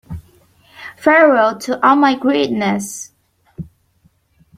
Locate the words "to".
1.59-1.79